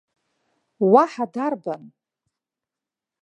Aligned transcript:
Уаҳа 0.91 1.25
дарбан? 1.33 1.83